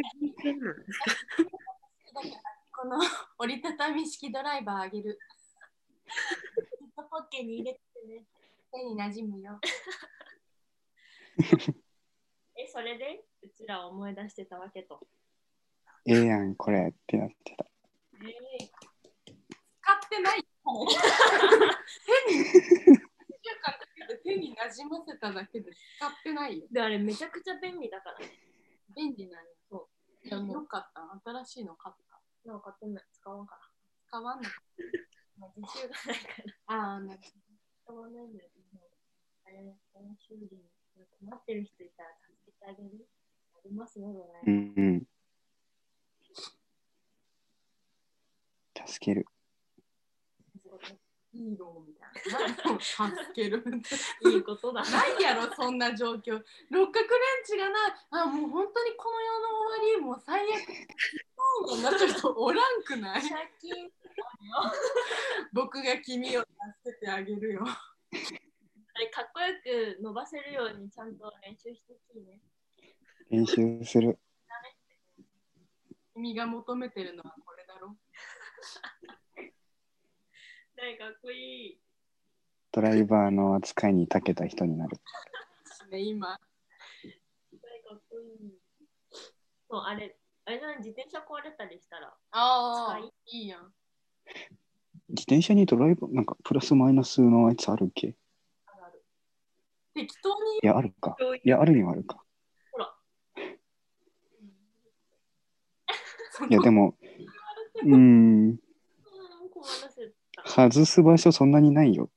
[2.77, 2.99] この
[3.39, 5.19] 折りたたみ式ドライバーあげる。
[6.79, 8.25] ジットポッケに入れてね。
[8.73, 9.59] 手に馴染むよ。
[12.57, 13.25] え、それで？
[13.43, 15.01] うちらを思い出してたわけと。
[16.07, 17.67] ええやん、これってなってた。
[18.15, 18.71] えー
[19.85, 20.43] 使ってない。
[24.25, 26.67] 手に 1週ただけで使ってないよ。
[26.71, 28.33] で、あれめちゃくちゃ便利だからね。
[28.97, 29.51] 便利なんよ。
[29.69, 29.91] そ
[30.25, 30.27] う。
[30.27, 31.21] いやよかった。
[31.31, 32.21] 新しいの買った。
[32.49, 33.05] なんか買ってない。
[33.13, 33.61] 使わんから。
[34.07, 34.49] 使わんの
[35.37, 36.79] まあ、自習がないから。
[36.79, 37.21] ああ、なる
[37.85, 38.51] 使わないんだよ。
[39.45, 40.71] あれ、この修理に
[41.21, 43.09] 困ってる人いたら助けてあげる。
[43.55, 45.07] ありますよ、ドラうイんうん。
[48.87, 49.27] 助ける。
[51.33, 52.09] ヒーローみたい
[52.73, 52.81] な。
[52.81, 53.65] 助ける。
[54.31, 54.91] いいことだな。
[54.91, 56.41] ないやろ、そんな状況。
[56.71, 57.93] 六角レンチがない。
[58.11, 60.65] あ、もう本当にこの世の終わり、もう最悪。
[61.67, 63.23] そうなった人おらんくない？
[63.23, 63.91] 借金
[65.53, 66.49] 僕が君を助
[66.85, 67.65] けてあげるよ。
[69.13, 72.41] かっこよく伸ばせるようにちゃんと練習してほしいね。
[73.31, 74.19] 練習する。
[76.15, 77.97] 君が求めてるのはこれだろ。
[80.77, 81.81] ねかっこいい。
[82.73, 84.97] ドライバーの扱いに長けた人になる。
[85.91, 86.39] ね、今。
[87.03, 87.11] ね
[87.89, 88.59] かっこいい。
[89.69, 93.75] そう、あれ、あれじゃない自転車壊れたりしたら、ああ使い、いいやん。
[95.09, 98.17] 自転車にドライバー、なんかプラスマイナスのやつあるっけ？
[99.95, 101.17] 適当にや、あるか。
[101.45, 102.23] いや、あるにはあるか。
[102.73, 102.95] ほら。
[106.51, 106.97] いや、でも、
[107.83, 108.59] うーん。
[110.45, 112.11] 外す場所そんなにないよ。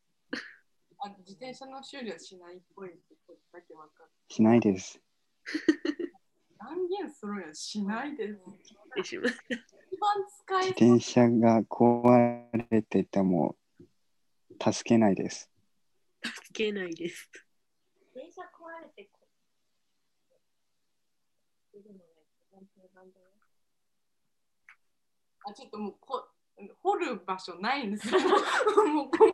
[0.99, 4.11] あ自転車の修理はしないっぽいってことだけわかる。
[4.29, 4.99] しないです。
[6.59, 8.39] 断言するやん、しないです。
[8.95, 9.15] 一
[9.99, 13.55] 番使え自転車が壊れてても、
[14.59, 15.51] 助けないです。
[16.23, 17.29] 助けないです。
[18.17, 19.19] 電車壊れてこ
[21.73, 23.30] いるのが一番定番だよ。
[25.45, 26.25] あ、ちょっともうこ
[26.82, 28.19] 掘る場所ないんですよ。
[28.89, 29.30] もうこ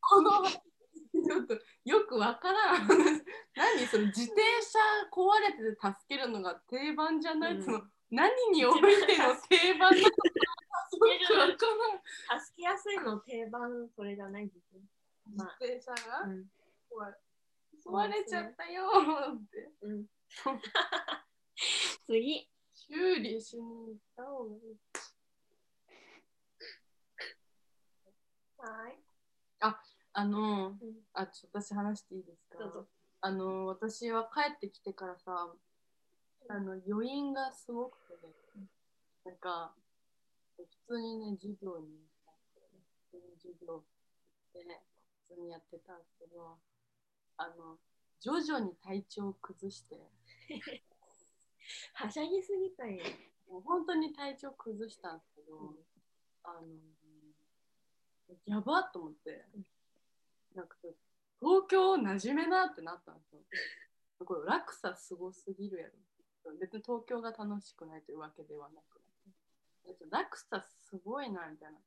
[0.00, 2.88] このちょっとよくわからん。
[3.54, 4.76] 何その自転車
[5.14, 8.82] 壊れてて助けるのが定番じゃない、うんその何において
[9.18, 10.10] の定番なのかよ
[11.28, 11.66] くわか
[12.34, 12.42] らん。
[12.42, 14.80] 助けやすいの定番、それじゃないですね。
[15.36, 16.26] まあ、自転車が？
[16.26, 16.50] うん。
[17.86, 18.82] 壊れちゃったよ
[19.34, 19.70] って。
[19.82, 20.06] うん、
[22.06, 22.50] 次。
[22.88, 24.76] 修理しに行った方がいい。
[28.58, 29.06] はい。
[30.18, 30.78] あの、うん
[31.12, 32.86] あ、ちょっと私話していいですか？
[33.20, 35.52] あの、私は帰ってきてからさ、
[36.48, 38.14] あの、余韻がすごくて、
[39.24, 39.74] なんか、
[40.56, 42.08] 普通にね、授業に、
[43.10, 43.84] 普通に授業
[44.54, 44.60] で、
[45.28, 46.58] 普通にやってたんですけど、
[47.38, 47.78] あの、
[48.20, 49.96] 徐々に体調を崩して、
[51.94, 53.02] はしゃぎすぎたよ。
[53.48, 55.74] もう本当に体調崩したんですけど、
[56.44, 59.44] あの、やばっと思って、
[60.54, 60.76] なんか
[61.40, 63.40] 東京馴染めなってなったんですよ。
[64.24, 65.92] これ落差すごすぎるやろ。
[66.58, 69.02] 別に東京が楽しくないというわけではなく、
[70.10, 71.78] 落差すごいなみたいな。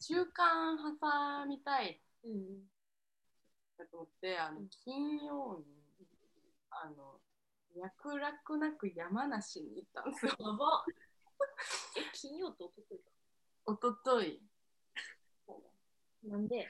[0.00, 2.77] 中間挟みたいうん。
[3.78, 5.64] なと思って、あの金曜に
[6.70, 7.20] あの
[7.76, 10.36] 脈絡なく山梨に行ったんですよ。
[10.38, 10.84] やば。
[11.96, 13.10] え、金曜とおとといか？
[13.66, 14.40] おととい。
[16.24, 16.66] なんで、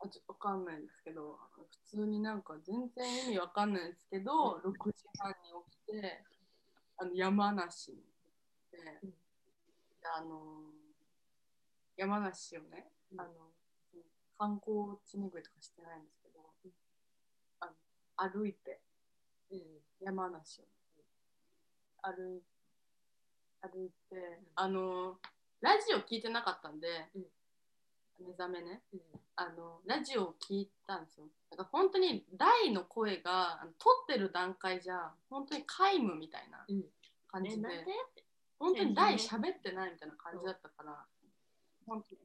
[0.00, 5.36] あちょっとわかんないんですけど、普通になんか全然意味わかんないんですけど、6時半に
[5.70, 6.22] 起きて、
[6.98, 9.16] あの山梨に行って、うんで
[10.16, 10.70] あの
[11.96, 13.30] 山梨をね、うんあの
[14.36, 16.23] 観光地巡りとかしてないんです
[18.16, 18.80] 歩いて、
[20.00, 20.62] 山梨。
[20.62, 20.64] を
[22.02, 22.42] 歩い
[23.62, 25.18] 歩いて、あの
[25.60, 27.24] ラジオ聞いてなかったんで、うん。
[28.26, 29.00] 目覚めね、うん。
[29.36, 31.24] あのラジオを聞いたんですよ。
[31.50, 36.84] だから本当に大の声があの撮ってる段階じゃ本当に皆無みたいなうん。
[37.28, 37.92] 感じで、え、なんで？
[38.58, 41.04] 本当に大喋ってないみたいな感じだったから、
[41.86, 42.20] 本当に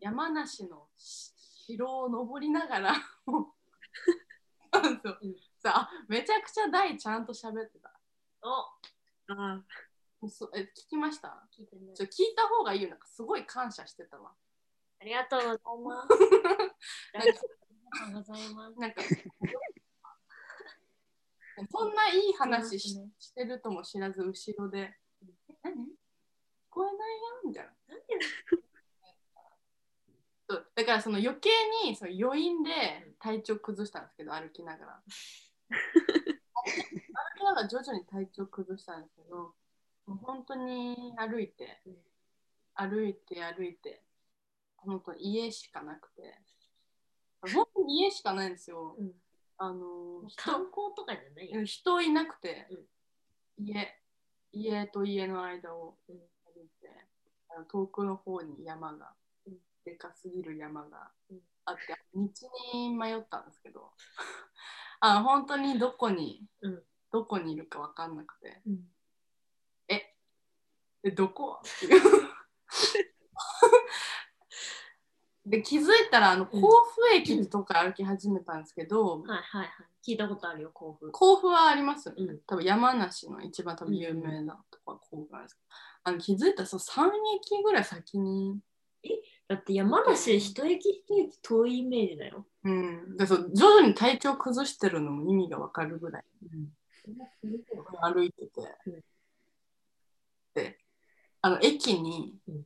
[0.00, 1.32] 山梨のし
[1.66, 2.94] 城を登りながら
[4.72, 5.18] そう。
[5.22, 7.92] うんさあめちゃくちゃ大ちゃんと喋ってた。
[8.42, 8.64] お。
[9.34, 9.62] あ
[10.28, 11.46] そうえ聞きました？
[11.56, 11.94] 聞いてない。
[11.94, 12.88] ちょ聞いた方がいいよ。
[12.88, 14.32] なんかすごい感謝してたわ。
[15.00, 16.08] ありがとうございます。
[17.14, 17.46] ありがと
[18.10, 18.78] うございます。
[18.80, 19.02] なんか
[21.70, 24.78] そんないい話し,、してるとも知らず後ろで
[25.48, 25.74] 「え何？
[25.84, 25.88] 聞
[26.70, 27.72] こえないよ」みたいな。
[30.50, 31.48] そうだからその余計
[31.86, 35.00] にその余韻で体調崩したんですけど歩きながら。
[35.06, 35.14] 歩
[37.38, 39.54] きながら徐々に体調崩したんですけど
[40.06, 42.04] もう本当に歩いてうん。
[42.74, 44.02] 歩いて歩いて
[44.78, 46.42] 本当に家しかなくて。
[47.42, 48.96] 本当に家しかないんですよ。
[48.98, 49.22] うん。
[49.56, 51.64] あの人観光とかじゃないよ。
[51.64, 52.66] 人いなくて、
[53.56, 54.02] 家
[54.52, 57.08] 家と家の間をうん歩いて、
[57.50, 59.19] あの遠くの方に山が、うん
[59.84, 62.28] でかすぎる山がうんあって道
[62.74, 63.92] に迷ったんですけど
[65.00, 66.82] あ本当にどこに、うん。
[67.12, 68.90] どこにいるか分かんなくてうん。
[71.02, 71.60] でどこ？
[75.46, 76.68] で気づいたらあの甲府
[77.14, 79.68] 駅とか歩き始めたんですけど、はいはいはい。
[80.06, 81.10] 聞いたことあるよ、甲府。
[81.10, 82.40] 甲府はありますよね、うん。
[82.46, 85.66] 多分山梨の一番多分有名なとこは甲府なんですけど、
[86.04, 88.60] あの気づいたらそう3駅ぐらい先に、
[89.50, 92.46] だって山梨一駅一駅遠いイメージだよ。
[92.62, 96.24] うん、でそう徐々に体調崩してるのも意味がわかるぐらい。
[98.00, 98.50] 歩いてて、
[98.86, 99.00] うん。
[100.54, 100.78] で
[101.42, 102.64] あの駅に、うん。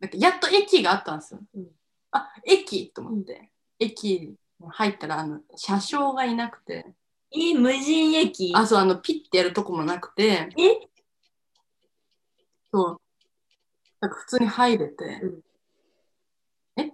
[0.00, 1.66] なんかやっと駅があったんですよ、うん。
[2.12, 4.20] あ駅と思って、駅
[4.58, 6.86] に入ったらあの車掌がいなくて。
[7.30, 8.54] え、無人駅？
[8.56, 10.48] あそうあのピッてやるとこもなくて。
[10.56, 10.88] え？
[12.72, 13.00] そう
[14.02, 15.40] なんか普通に入れて、うん。
[16.76, 16.92] え？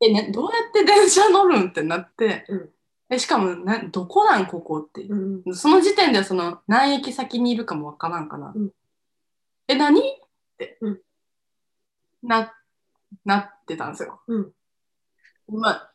[0.00, 2.70] え、ね、どうやって電車乗るんってなって、うん。
[3.10, 5.02] えしかもなどこなんここって。
[5.02, 5.54] うん。
[5.54, 8.70] その時点ではその何駅先にいるかもわからんから、うん。
[9.68, 10.00] え何？
[10.00, 10.02] っ
[10.56, 11.00] て、うん。
[12.22, 12.54] な
[13.24, 14.22] なってたんですよ。
[14.28, 14.52] うん。
[15.48, 15.92] まあ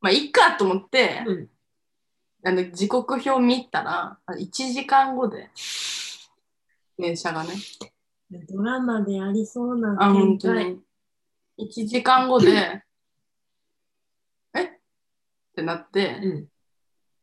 [0.00, 1.48] まあいいかと思って、うん。
[2.44, 5.50] あの時刻表見たらあ1時間後で
[6.96, 7.54] 電車がね
[8.30, 10.38] ドラマでありそうな展開。
[10.38, 10.80] 当に
[11.58, 12.82] 1時間後で
[14.54, 14.64] え？
[14.64, 14.68] っ
[15.56, 16.46] てなって、うん。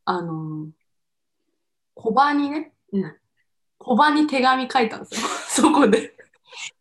[0.04, 0.68] あの
[1.94, 3.16] 小バにね、うん
[3.78, 5.28] 小バに手紙書いたんですよ
[5.70, 6.14] そこで。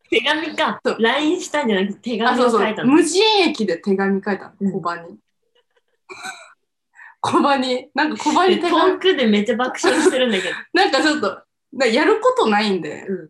[0.09, 0.79] 手紙か。
[0.99, 2.83] LINE したんじゃなくて手あ、紙を書いた。
[2.83, 2.93] の。
[2.93, 5.19] 無人駅で手紙書いたの、うん小バに。
[7.21, 10.55] 小バに、なんか小バに手遠紙、くでめっちゃ爆笑してるんだけど。
[10.73, 13.29] なんかちょっと、なやることないんで、うん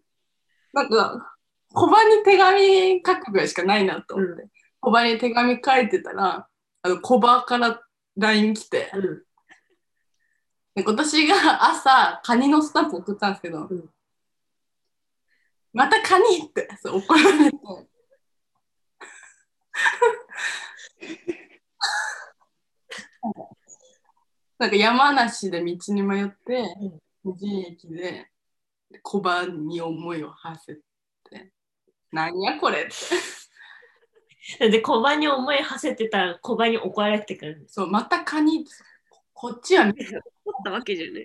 [0.76, 1.36] なんか、
[1.74, 4.50] 小バに手紙書くぐらいしかないなと思って、
[4.82, 6.50] 小バに手紙書いてたら、
[6.82, 7.82] あの小バから
[8.18, 9.24] LINE 来て、うん。
[10.76, 13.90] で今年が朝、カニのスタンプ送ったんですけど、ん。
[15.72, 17.58] またカニってそう怒られて。
[24.58, 26.66] なんか山梨で道に迷って、
[27.24, 28.30] 無人駅で
[29.04, 30.76] 小判に思いを馳せ
[31.30, 31.52] て、
[32.12, 32.94] なんやこれって。
[34.70, 37.66] で、小判に思い馳せてたら小判に怒られてくる。
[37.68, 38.66] そう、またカニ、
[39.34, 40.20] こっちは見取っ
[40.64, 41.24] たわけじゃない。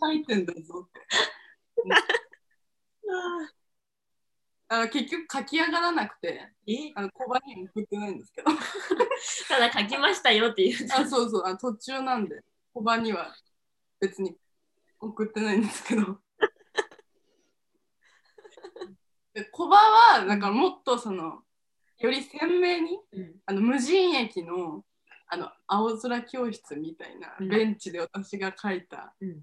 [0.00, 1.00] 書いてんだぞって。
[4.68, 6.90] あの結局書き上がらなくて、え？
[6.94, 8.50] あの小判にも送ってないんですけど。
[9.48, 10.88] ただ書きましたよっていう。
[10.90, 12.42] あ、そうそう、あ途中なんで、
[12.72, 13.36] 小判には
[14.00, 14.36] 別に
[14.98, 16.18] 送ってないんですけど。
[19.34, 19.78] で小判
[20.20, 21.42] は、だからもっとその、
[21.98, 23.34] より鮮明に、うん。
[23.46, 24.84] あの無人駅の
[25.26, 27.48] あの青空教室みたいなうん。
[27.48, 29.42] ベンチで私が書いた、うん。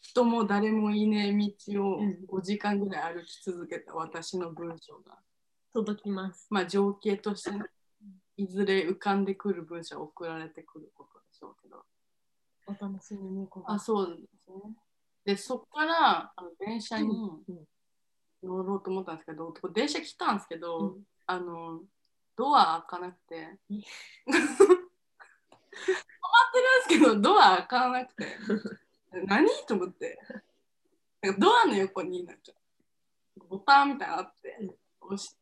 [0.00, 1.32] 人も誰もいねえ
[1.72, 2.18] 道をうん。
[2.28, 5.18] 5時間ぐらい歩き続けた私の文章が、
[5.72, 6.46] 届きます。
[6.50, 7.64] まあ情景としてね
[8.36, 11.82] いずれ浮かんでくる文章が送られてくることでしょうけど。
[12.66, 13.80] お楽しみに小あ判。
[13.80, 14.74] そうですね
[15.24, 17.66] でそこからあの電車にうん
[18.42, 21.02] 乗ろうと思ったんですけど、電車来たんですけど、うん。
[21.26, 21.80] あの
[22.36, 23.36] ドア開かなくて。
[23.36, 23.38] え？
[23.38, 23.84] 止まっ
[26.52, 28.26] てるんですけどドア開かなくて。
[29.26, 29.48] 何？
[29.68, 30.18] と思って。
[31.22, 32.42] なんかドアの横になんか
[33.48, 34.58] ボタンみたいなのあって、
[35.02, 35.36] 押し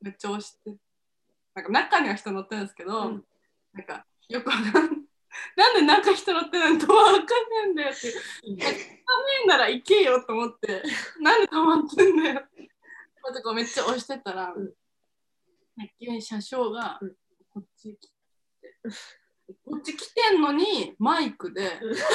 [0.00, 0.76] めっちゃ押して。
[1.56, 3.24] なんか中には人乗ってるんですけど、うん。
[3.74, 4.97] なんかよくわかんない
[5.56, 8.12] なんで中人乗ってないのドア開かねえんだよって。
[8.44, 8.82] うん開かね
[9.44, 10.82] えなら行けよと思って。
[11.20, 12.42] なんで止まってんだよ。
[13.22, 14.72] またこうめっちゃ押してたら、うん。
[16.00, 17.14] 急に車掌がうん。
[17.50, 18.14] こっち来て、
[19.64, 21.96] こっち来てんのにマイクで、うん。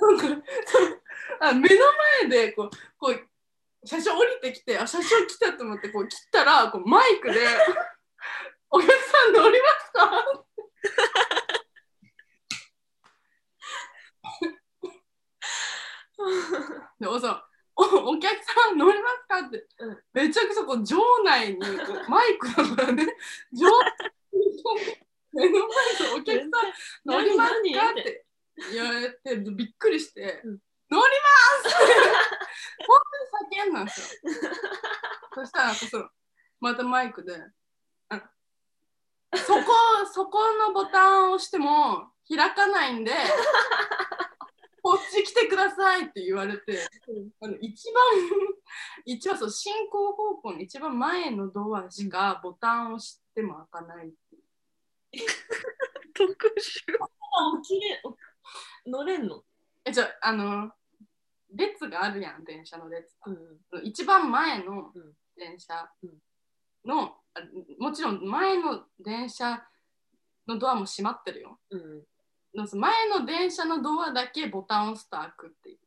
[0.00, 1.02] なんかそう
[1.40, 1.76] あ目の
[2.22, 7.40] 前でこうこう車掌降りてきてあ車掌来たと思ってこう切ったらこうマイクで
[8.70, 10.24] 「お客さん乗りますか?」
[17.00, 17.46] でおさ
[17.76, 21.58] おお客さん乗りますか?」って、うんめちゃくちゃこう場内に
[22.08, 23.06] マイクだからね
[23.52, 23.68] 場
[25.32, 26.50] 目の前でお客さん
[27.04, 28.26] 乗りますかって
[28.72, 30.58] 言われてびっくりして、うん
[30.92, 31.02] 乗り
[31.62, 31.94] ます って
[32.84, 32.98] 本
[33.46, 34.30] 当に叫んだんですよ。
[35.36, 36.10] そしたらその
[36.58, 37.46] またマイクで、あ
[39.36, 39.62] そこ、
[40.12, 43.12] そこのボタンを押しても開かないんで、
[44.82, 46.78] こっち来てくださいって言われて、
[47.40, 48.02] あの一番、
[49.04, 54.42] 一番そう進行方向の一番前のドアしかボタンを押しても開かないっていう。
[56.14, 56.96] 特殊。
[57.02, 58.02] あ、起きれ、
[58.86, 59.44] 乗れんの？
[59.84, 60.72] え、じゃあ、あの、
[61.52, 63.32] 列があるやん、電車の列が。
[63.32, 63.84] ん。
[63.84, 66.18] 一番前のうん電車うん
[66.84, 67.19] の、あ
[67.78, 69.62] もちろん前の電車
[70.46, 71.58] のドアも閉まってるよ。
[71.70, 72.04] うん。
[72.52, 75.78] 前の電車のドアだけボタンを押すと開くっていう。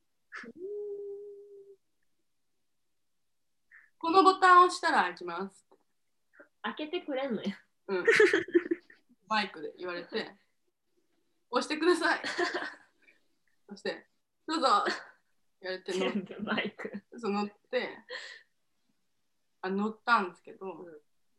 [3.99, 5.65] このボタンを押したら開きます。
[6.61, 7.51] 開けてくれんのよ。
[7.87, 8.05] うん。
[9.27, 10.31] バイクで言われて、
[11.49, 12.21] 押してください。
[13.69, 14.07] そして、
[14.47, 14.85] どうぞ
[15.61, 17.03] 言われて乗っ全部バイク。
[17.17, 17.97] そう乗って
[19.61, 20.91] あ乗ったんですけど、んで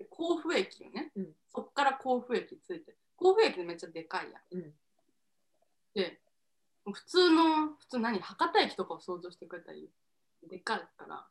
[0.05, 1.33] 甲府駅よね、うん。
[1.49, 4.63] そっから甲府駅着いて甲府駅めっちゃでかいやん。
[4.63, 4.75] うん。
[5.95, 6.21] で
[6.85, 9.91] 普通の普通何博多駅とかを想像してくれたらいい。
[10.49, 11.27] でかいから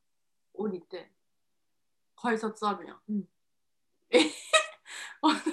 [0.54, 1.12] 降りて
[2.16, 3.24] 改札あるやん、うん。
[4.10, 4.20] え？
[5.22, 5.44] 私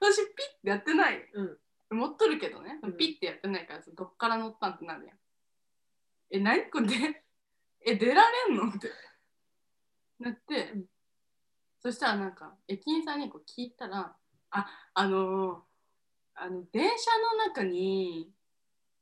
[0.00, 1.58] 私ピッてやってないうん。
[1.90, 2.96] 持っとるけどね、うん。
[2.96, 5.18] ピッてやってないからどっから乗ったんってなるやん。
[6.30, 6.86] え、何これ？
[6.88, 7.24] で
[7.80, 8.68] え、出られんの？
[8.68, 8.90] って。
[10.18, 10.86] なって、うん
[11.80, 14.16] そしたらなんか駅員さんにこう聞いたら、
[14.50, 15.68] あ、あのー
[16.40, 18.30] あの電車の中に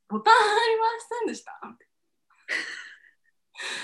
[0.09, 0.85] ボタンありま
[1.19, 1.59] せんでした？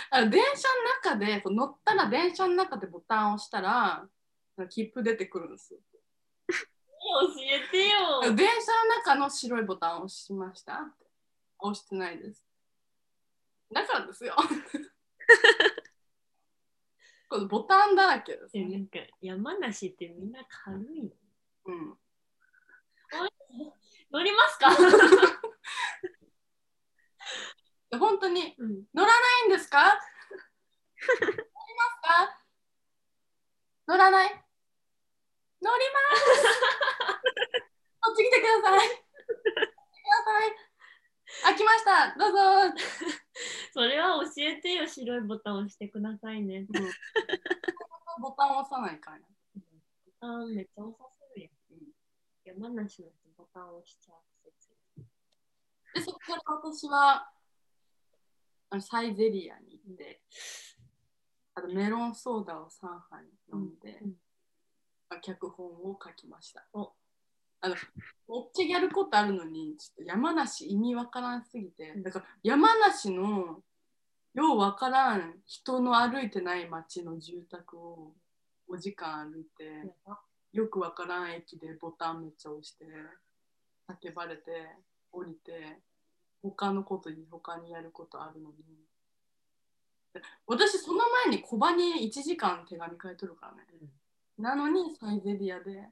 [0.10, 0.68] あの電車
[1.12, 4.08] の中でこう乗ったら電車の中でボタンを押したら
[4.70, 5.80] 切符出てくるんですよ。
[6.50, 6.56] 教
[7.42, 8.34] えてよ。
[8.36, 10.92] 電車の中の白いボタンを押しました
[11.60, 12.44] 押してないです。
[13.72, 14.36] だからですよ。
[17.34, 18.56] このボタンだらけです。
[18.56, 21.10] なんか山梨ってみんな軽いの。
[21.66, 21.98] うん、
[24.12, 24.70] 乗りますか？
[27.90, 28.84] で 本当にうん。
[28.94, 29.14] 乗らな
[29.46, 29.82] いんですか？
[29.84, 32.40] 乗りますか？
[33.88, 34.30] 乗らない？
[34.30, 36.24] 乗ります。
[38.00, 38.90] こっち来てください。
[38.90, 40.56] 来てください。
[41.52, 42.16] あ、来ました。
[42.16, 42.38] どうぞ
[43.74, 44.88] それは教えてよ。
[44.88, 46.68] 白いボタンを押してくださいね。
[48.22, 49.18] ボタンを押さないから。
[49.18, 51.50] ボタンめっちゃ押させる
[52.46, 52.60] やん。
[52.62, 54.70] 山梨の人ボタンを押しちゃう説。
[55.96, 57.32] で、そこから私は
[58.70, 60.22] あのサイゼリアに行って、
[61.56, 64.14] あとメロンソーダを3杯飲んで、うん
[65.22, 66.66] 脚本を書きました。
[66.74, 66.92] お
[67.64, 72.04] あのめっちゃやることあるのに、ちょっと山梨意味わからんすぎて、うん。
[72.04, 73.62] だから山梨の
[74.34, 78.12] ようわからん人の歩いてない街の住宅を
[78.70, 79.94] 5時間歩いて、
[80.52, 82.86] よくわからん駅でボタンめっちゃ押して
[83.88, 84.68] 叫ばれて
[85.14, 85.80] 降りて
[86.42, 88.56] 他のことに他にやることあるのに。
[90.46, 93.64] 私その前に小場に1時間手紙書いとるからね。
[94.38, 95.88] なのにサイゼリアで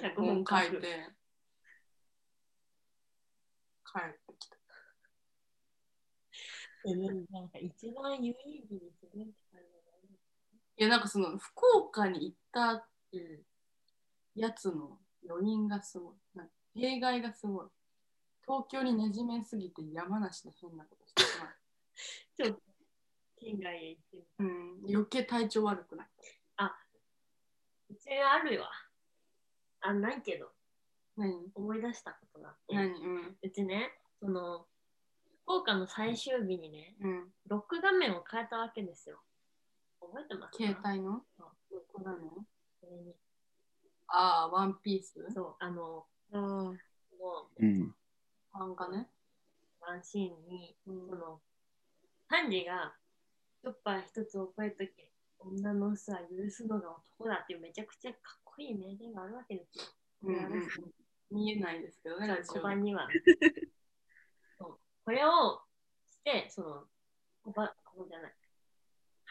[0.00, 0.86] 脚本書いて
[3.84, 4.56] 帰ってきた
[6.86, 9.60] えなんか一番有意義にするって感
[10.76, 12.88] いやなんかその福岡に行った。
[14.38, 17.66] やつの余韻がすごいなんか弊害がすごい
[18.46, 21.48] 東京に馴染めすぎて山梨で変なことしてしまう
[22.36, 22.62] ちょっと
[23.40, 24.26] 県外へ行って。
[24.38, 26.08] うん、余計体調悪くなっ
[26.56, 26.76] た。
[27.88, 28.70] うちあるわ。
[29.80, 30.50] あ、ないけど、
[31.16, 31.50] 何？
[31.54, 32.74] 思い出したことがあって。
[32.74, 32.90] 何？
[32.90, 33.36] うん。
[33.42, 34.66] うちね、その、
[35.44, 37.32] 福岡の最終日にね、うん。
[37.48, 39.18] ロック画面を変えたわけですよ。
[40.00, 40.64] 覚えてますか？
[40.64, 41.22] 携帯の？
[41.38, 41.44] そ
[41.76, 42.18] うこれなの？
[42.80, 43.14] それに
[44.08, 45.32] ああ、ワンピース？
[45.34, 46.76] そう、あの、あもう、
[47.58, 47.94] うん。
[48.54, 49.08] 漫画ね。
[49.80, 51.40] ワンシーンに、うんその、
[52.28, 52.92] ハンジが、
[53.62, 59.84] チョッパー一つ覚えとけ、女の嘘は許すのが男だっていうめちゃくちゃかっこいい名言があるわけですよ。
[60.24, 60.68] うんうん
[61.30, 63.06] 見えないですけどね、ラジオには。
[64.58, 65.60] そうこれを
[66.10, 66.84] して、その、
[67.44, 68.32] 小判、こうじゃない。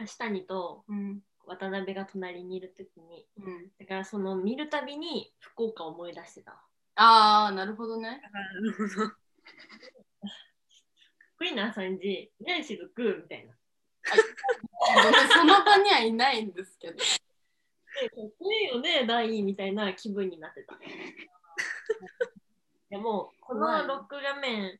[0.01, 1.21] 橋谷とうん。
[1.47, 3.71] 渡辺が隣にいるときに、うん。
[3.79, 6.57] だからその見るたびに福岡を思い出してたわ。
[6.97, 8.21] ああ、なるほどね。
[8.31, 9.11] なるほど。
[11.37, 13.21] クイナーさんじ、ねえ、しずく？
[13.23, 13.55] みたいな。
[14.03, 17.03] 私その場にはいないんですけど。
[18.05, 20.77] っこいいよね、大みたいな気分になってた。
[22.89, 24.79] でも、このロック画面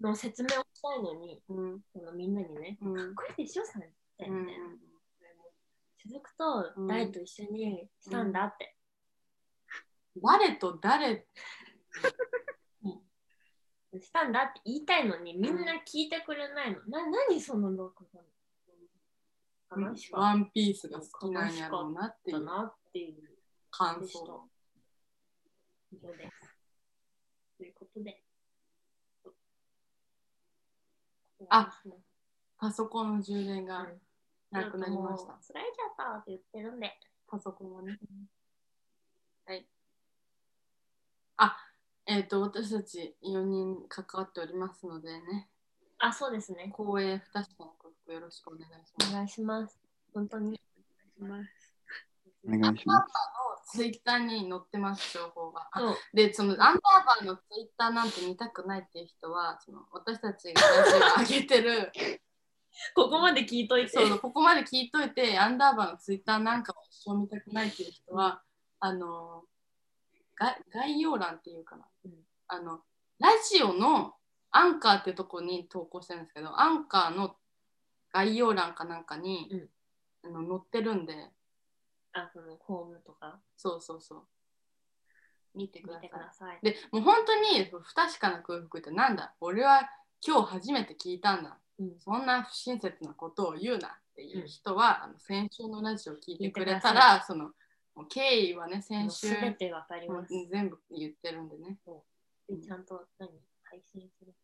[0.00, 1.84] の説明をしたいのに、うん。
[1.92, 3.14] そのみんなにね、うん。
[3.14, 3.84] かっこいいでしょ、さんっ
[4.18, 4.26] て。
[4.26, 4.48] うん。
[6.04, 8.74] 雫とと誰と一緒にしたんだって。
[10.20, 11.26] 誰と誰？
[14.00, 16.80] したんだって言いたいのにみんな聞いてくれないの。
[16.86, 18.31] な何その録画悲しかっ
[20.12, 22.36] ワンピースが好きなんやろうなっていう
[23.70, 24.48] 感想。
[25.90, 26.56] 以上です。
[27.58, 28.22] ということで。
[31.48, 31.82] あ
[32.58, 34.00] パソコンの充電がうん
[34.52, 35.32] なくなりました。
[35.32, 36.92] 疲れちゃったって言ってるんで。
[37.26, 37.98] パソコンはね。
[39.46, 39.66] はい。
[41.38, 41.56] あ、
[42.06, 45.48] えっ、と、私たち4人関わっておりますのでね、
[45.98, 46.72] あ、そうですね。
[46.76, 47.70] 光栄不確かな
[48.12, 49.10] よろしくお願いします。
[49.10, 49.80] お願いします。
[50.12, 50.54] 本当に。
[50.54, 50.60] し
[51.18, 51.74] ます。
[52.46, 53.06] お願いしま
[53.64, 53.76] す。
[53.78, 55.66] ツイッターに載ってます、情報が。
[56.12, 60.60] で、そのアンダーバーのツイッターなんて見たくないっていう人は、その私たちが
[61.20, 61.90] 上げてる、
[62.94, 63.88] ここまで聞いといて。
[63.88, 68.42] そうここまで聞いといて、アンダーバーのツイッターなんかを一生見たくないっていう人は、
[68.80, 69.44] あの、
[70.36, 72.12] が概要欄っていうかな、うん
[72.48, 72.82] あの、
[73.20, 74.16] ラジオの
[74.50, 77.36] アンカーってとこに投稿してるんですけど、アンカーの
[78.12, 79.68] 概要欄かなんかに、
[80.24, 81.30] あの載ってるんで、
[82.12, 83.40] あ、そのホームとか。
[83.56, 84.28] そうそうそう。
[85.54, 86.58] 見てく見ださい。
[86.62, 89.34] でもう本当に不確かな空腹ってなんだ？
[89.40, 89.88] 俺は
[90.26, 91.58] 今日初めて聞いたんだ。
[91.78, 91.98] うん。
[91.98, 97.50] そんな不親切なことを言うなっていう人は、あの先週のラジオを聞いてくれたらその
[98.08, 99.28] 経緯はね先週。
[99.28, 99.56] 全
[100.68, 101.78] 部言ってるんでね。
[102.48, 103.28] でちゃんと何？
[103.64, 104.34] 配信する。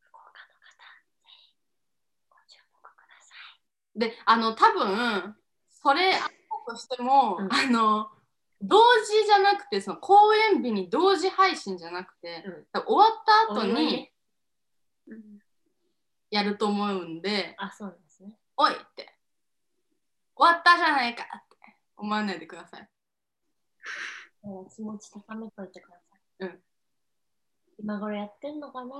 [0.00, 0.68] 福岡の方、
[1.22, 1.56] ぜひ
[2.28, 3.32] ご注目くださ
[3.98, 5.34] であの多分
[5.82, 8.08] それあったとしても、うんあの
[8.60, 12.42] 同時じゃなくてその公演日に同時配信じゃなくて、
[12.74, 14.10] うん終わった後に
[16.30, 17.54] やると思うんで、い。
[17.58, 18.36] あ、そうですね。
[18.56, 19.14] おいって
[20.34, 21.56] 終わったじゃないかって
[21.96, 22.88] 思わないでください。
[24.74, 26.46] 気持ち高めといてください。
[26.46, 26.58] うん。
[27.78, 28.90] 今頃やってんのかなっ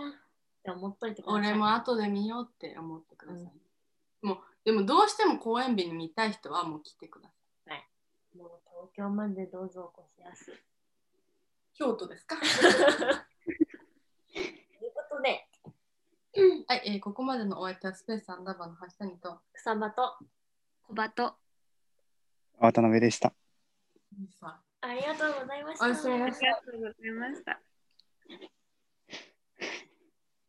[0.62, 1.40] て思っといてください。
[1.40, 4.26] 俺も後で見ようって思ってください。
[4.26, 7.30] もうでもどうしても公演日に見たい人はもう来てくだ
[7.64, 7.88] さい。
[8.36, 8.50] もう
[8.92, 10.52] 東京までどうぞお越しやす。
[11.74, 12.36] 京都ですか？
[12.36, 12.50] という
[14.94, 15.48] ことで、
[16.66, 20.18] はい、えーここまでのお相手はスペースアンダーバーの橋谷と草場と
[20.82, 21.36] 小バと
[22.58, 23.32] 渡辺でした。
[24.38, 25.84] さありがとうございました。
[25.84, 27.60] ありがとうございました。